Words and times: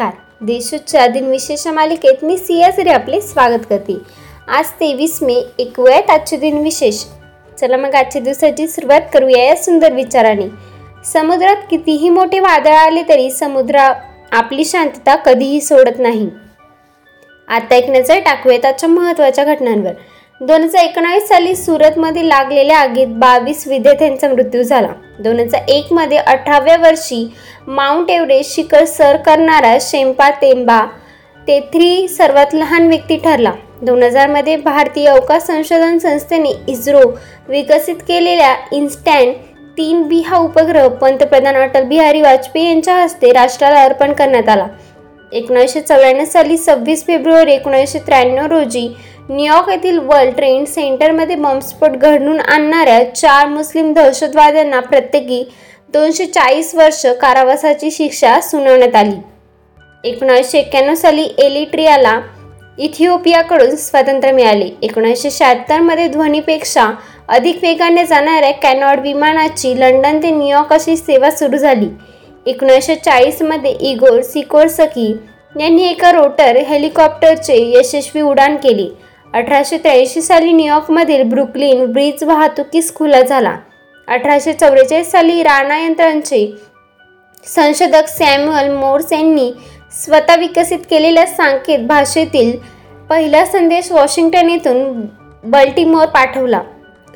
नमस्कार. 0.00 0.44
देशोच्या 0.46 1.06
दिनविशेष 1.06 1.66
मालिकेत 1.66 2.24
मी 2.24 2.36
सियासरी 2.38 2.88
आपले 2.88 3.20
स्वागत 3.20 3.62
करते. 3.70 3.96
आज 4.48 4.70
तेवीस 4.70 5.18
मे 5.22 5.34
ऐकूयात 5.60 6.10
आजचे 6.10 6.36
दिनविशेष 6.36 7.02
चला 7.60 7.76
मग 7.76 7.94
आजच्या 7.94 8.22
दिवसाची 8.22 8.66
सुरुवात 8.68 9.00
करूया 9.14 9.44
या 9.44 9.56
सुंदर 9.56 9.92
विचाराने. 9.92 10.46
समुद्रात 11.04 11.56
कितीही 11.70 12.08
मोठे 12.08 12.40
वादळ 12.40 12.72
आले 12.72 13.02
तरी 13.08 13.30
समुद्र 13.30 13.78
आपली 14.32 14.64
शांतता 14.64 15.16
कधीही 15.16 15.60
सोडत 15.60 15.98
नाही. 15.98 16.28
आता 17.48 17.74
एक 17.74 17.90
नजर 17.90 18.18
टाकूयात 18.18 18.64
आजच्या 18.64 18.88
महत्त्वाच्या 18.88 19.44
घटनांवर. 19.44 19.92
दोन 20.40 20.62
हजार 20.62 20.84
एकोणावीस 20.84 21.26
साली 21.28 21.54
सुरतमध्ये 21.56 22.26
लागलेल्या 22.28 22.78
आगीत 22.78 23.06
बावीस 23.18 23.66
विद्यार्थ्यांचा 23.68 24.28
मृत्यू 24.28 24.62
झाला. 24.62 24.88
दोन 25.18 25.40
हजार 25.40 25.68
एकमध्ये 25.68 26.18
अठराव्या 26.18 26.76
वर्षी 26.80 27.26
माउंट 27.66 28.10
एव्हरेस्ट 28.10 28.54
शिखर 28.54 28.84
सर 28.84 29.16
करणारा 29.26 29.76
शेंपा 29.80 30.28
तेंबा 30.42 30.80
तेथ्री 31.48 32.06
सर्वात 32.08 32.54
लहान 32.54 32.86
व्यक्ती 32.88 33.16
ठरला. 33.24 33.52
दोन 33.82 34.02
हजारमध्ये 34.02 34.56
भारतीय 34.56 35.06
अवकाश 35.06 35.42
संशोधन 35.42 35.98
संस्थेने 35.98 36.52
इस्रो 36.68 37.00
विकसित 37.48 38.02
केलेल्या 38.08 38.54
इन्स्टँट 38.72 39.34
तीन 39.78 40.02
बी 40.08 40.20
हा 40.26 40.38
उपग्रह 40.38 40.88
पंतप्रधान 41.00 41.56
अटल 41.56 41.84
बिहारी 41.88 42.22
वाजपेयी 42.22 42.66
यांच्या 42.66 42.94
हस्ते 42.94 43.32
राष्ट्राला 43.32 43.82
अर्पण 43.82 44.12
करण्यात 44.12 44.48
आला. 44.48 44.66
एकोणीसशे 45.32 45.80
चौऱ्याण्णव 45.80 46.24
साली 46.24 46.56
सव्वीस 46.58 47.06
फेब्रुवारी 47.06 47.52
एकोणीसशे 47.52 47.98
त्र्याण्णव 47.98 48.46
रोजी 48.46 48.88
न्यूयॉर्क 49.28 49.68
येथील 49.68 49.98
वर्ल्ड 49.98 50.34
ट्रेड 50.36 50.66
सेंटरमध्ये 50.66 51.34
बॉम्बस्फोट 51.36 51.96
घडवून 51.96 52.38
आणणाऱ्या 52.40 53.14
चार 53.14 53.46
मुस्लिम 53.48 53.92
दहशतवाद्यांना 53.92 54.78
प्रत्येकी 54.80 55.42
दोनशे 55.94 56.26
चाळीस 56.26 56.74
वर्ष 56.74 57.04
कारावासाची 57.20 57.90
शिक्षा 57.90 58.38
सुनावण्यात 58.40 58.94
आली. 58.96 59.16
एकोणीसशे 60.04 60.58
एक्क्याण्णव 60.58 60.94
साली 60.94 61.26
एलिट्रियाला 61.38 62.18
इथिओपियाकडून 62.78 63.74
स्वातंत्र्य 63.76 64.32
मिळाले. 64.32 64.68
एकोणीसशे 64.82 65.30
शहात्तरमध्ये 65.30 66.06
ध्वनीपेक्षा 66.08 66.90
अधिक 67.28 67.58
वेगाने 67.62 68.04
जाणाऱ्या 68.06 68.52
कॅनॉड 68.52 69.00
विमानाची 69.00 69.78
लंडन 69.80 70.22
ते 70.22 70.30
न्यूयॉर्क 70.30 70.72
अशी 70.72 70.96
सेवा 70.96 71.30
सुरू 71.30 71.56
झाली. 71.56 71.88
एकोणीसशे 72.46 72.94
चाळीसमध्ये 72.94 73.70
इगोर 73.80 74.20
सिकोरसकी 74.22 75.12
यांनी 75.60 75.82
एका 75.82 76.12
रोटर 76.12 76.56
हेलिकॉप्टरचे 76.68 77.56
यशस्वी 77.70 78.22
उड्डाण 78.22 78.56
केले. 78.56 78.88
अठराशे 79.34 79.78
त्र्याऐंशी 79.78 80.20
साली 80.22 80.52
न्यूयॉर्कमधील 80.52 81.22
ब्रुकलिन 81.22 81.84
ब्रिज 81.92 82.22
वाहतुकीस 82.24 82.94
खुला 82.94 83.20
झाला. 83.22 83.54
अठराशे 84.08 84.52
चौवेचाळीस 84.52 85.10
साली 85.10 85.42
राणा 85.42 85.78
यंत्रांचे 85.78 86.46
संशोधक 87.44 88.08
सॅम्युअल 88.08 88.70
मोर्स 88.74 89.12
यांनी 89.12 89.50
स्वतः 90.04 90.36
विकसित 90.36 90.78
केलेल्या 90.90 91.26
सांकेत 91.26 91.86
भाषेतील 91.88 92.56
पहिला 93.10 93.44
संदेश 93.46 93.92
वॉशिंग्टन 93.92 94.50
येथून 94.50 95.06
बल्टिमोर 95.44 96.06
पाठवला. 96.06 96.62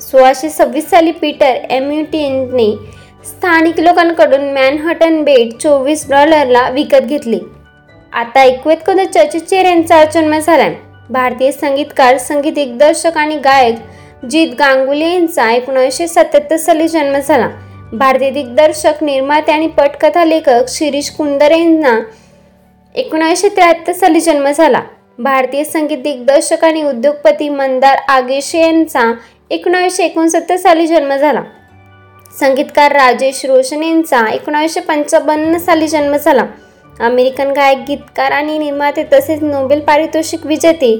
सोळाशे 0.01 0.49
सव्वीस 0.49 0.89
साली 0.89 1.11
पीटर 1.11 1.57
एम्युटिनने 1.69 2.71
स्थानिक 3.25 3.79
लोकांकडून 3.79 4.51
मॅनहटन 4.53 5.21
बेट 5.23 5.57
चोवीस 5.61 6.09
डॉलरला 6.09 6.69
विकत 6.69 7.05
घेतले. 7.05 7.39
आता 8.13 8.39
ऐकूयात 8.39 8.85
कोणत्या 8.85 9.11
चर्चित 9.13 9.41
चेहऱ्यांचा 9.41 10.03
जन्म 10.05 10.37
झाला 10.39 10.69
भारतीय 11.13 11.51
संगीतकार 11.51 12.17
संगीत 12.17 12.53
दिग्दर्शक 12.53 13.17
आणि 13.17 13.35
गायक 13.37 13.75
जीत 14.29 14.53
गांगुली 14.59 15.05
यांचा 15.05 15.51
एकोणीसशे 15.51 16.07
सत्याहत्तर 16.07 16.57
साली 16.57 16.87
जन्म 16.87 17.17
झाला. 17.19 17.49
भारतीय 17.93 18.29
दिग्दर्शक 18.29 19.03
निर्माते 19.03 19.51
आणि 19.51 19.67
पटकथा 19.67 20.23
लेखक 20.25 20.69
शिरीष 20.69 21.09
कुंदर 21.09 21.51
यांना 21.51 21.99
एकोणीसशे 22.95 23.49
त्र्याहत्तर 23.49 23.93
साली 23.93 24.19
जन्म 24.19 24.49
झाला. 24.51 24.81
भारतीय 25.19 25.63
संगीत 25.63 25.97
दिग्दर्शक 25.97 26.63
आणि 26.63 26.83
उद्योगपती 26.83 27.49
मंदार 27.49 27.97
आगेशे 28.07 28.59
यांचा 28.59 29.11
एकोणीसशे 29.49 30.05
एकोणसत्तर 30.05 30.55
साली 30.55 30.87
जन्म 30.87 31.15
झाला. 31.15 31.43
संगीतकार 32.39 32.91
राजेश 32.91 33.45
रोशन 33.45 33.83
यांचा 33.83 34.27
एकोणीसशे 34.33 34.79
पंचावन्न 34.79 35.57
साली 35.57 35.87
जन्म 35.87 36.15
झाला. 36.15 36.45
अमेरिकन 36.99 37.51
गायक 37.51 37.77
गीतकार 37.87 38.31
आणि 38.31 38.57
निर्माते 38.57 39.03
तसेच 39.13 39.41
नोबेल 39.43 39.79
पारितोषिक 39.79 40.45
विजेते 40.45 40.95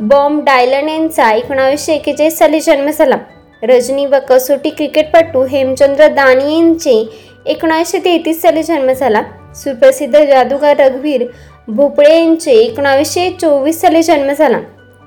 बॉम्ब 0.00 0.44
डायलन 0.44 0.88
यांचा 0.88 1.30
एकोणावीसशे 1.32 1.94
एक्केचाळीस 1.94 2.38
साली 2.38 2.60
जन्म 2.60 2.90
झाला. 2.90 3.16
रजनी 3.62 4.06
व 4.06 4.18
कसोटी 4.28 4.70
क्रिकेटपटू 4.70 5.44
हेमचंद्र 5.50 6.06
दानी 6.08 6.54
यांचे 6.54 7.04
एकोणावीसशे 7.46 7.98
तेहतीस 7.98 8.40
साली 8.42 8.62
जन्म 8.62 8.92
झाला. 8.92 9.22
सुप्रसिद्ध 9.54 10.18
जादूगार 10.18 10.80
रघुवीर 10.80 11.24
भोपळे 11.68 12.16
यांचे 12.18 12.52
एकोणावीसशे 12.52 13.28
चोवीस 13.40 13.80
साली 13.80 14.02
जन्म 14.02 14.32
झाला. 14.32 14.58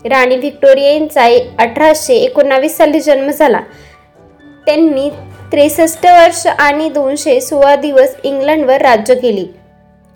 राणी 0.06 0.36
व्हिक्टोरिया 0.36 0.92
यांचा 0.92 1.26
अठराशे 1.60 2.16
एकोणावीस 2.16 2.78
साली 2.78 3.00
जन्म 3.00 3.30
झाला. 3.30 3.60
त्यांनी 4.66 5.10
त्रेसष्ट 5.52 6.06
वर्ष 6.06 6.46
आणि 6.48 6.90
दोनशे 6.90 7.40
सोळा 7.42 7.76
दिवस 7.76 8.16
इंग्लंडवर 8.24 8.82
राज्य 8.82 9.16
केले. 9.16 9.46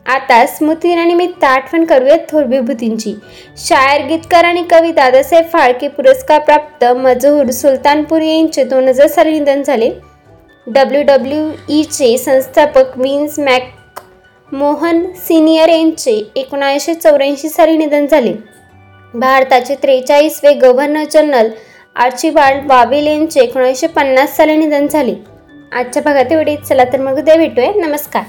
आता 0.10 0.46
स्मृतीनिमित्त 0.46 1.44
आठवण 1.44 1.86
करूयात 1.86 2.20
थोर 2.30 2.44
विभूतींची. 2.44 3.14
शायर 3.58 4.06
गीतकार 4.06 4.44
आणि 4.44 4.64
कवी 4.72 4.92
दादासाहेब 4.92 5.46
फाळके 5.54 5.88
पुरस्कार 5.88 6.40
प्राप्त 6.40 6.86
मजहूर 6.86 7.50
सुलतानपूर 7.50 8.22
यांचे 8.22 8.64
दोन 8.64 8.88
हजार 8.88 9.08
साली 9.08 9.40
निधन 9.40 9.62
झाले. 9.64 9.90
डब्ल्यू 10.68 11.04
डब्ल्यू 11.04 11.52
ईचे 11.70 12.18
संस्थापक 12.18 12.98
विन्स 12.98 13.40
मॅक 13.40 13.70
मोहन 14.54 15.06
सिनियर 15.28 15.70
यांचे 15.70 16.32
एकोणीसशे 16.36 16.94
चौऱ्याऐंशी 16.94 17.50
साली 17.50 17.78
निधन 17.78 18.06
झाले. 18.06 18.34
भारताचे 19.14 19.76
त्रेचाळीसवे 19.76 20.54
गव्हर्नर 20.54 21.04
जनरल 21.04 21.50
आर्चिबाल्ड 21.96 22.66
वावेल 22.68 23.08
यांचे 23.08 23.42
एकोणीसशे 23.42 23.88
पन्नास 23.88 24.36
साली 24.38 24.56
निधन 24.56 24.88
झाले. 24.88 25.16
आजच्या 25.72 26.02
भागात 26.04 26.32
एवढे 26.32 26.56
चला 26.56 26.84
तर 26.84 27.00
मग 27.00 27.18
उद्या 27.18 27.36
भेटूया. 27.36 27.72
नमस्कार. 27.76 28.24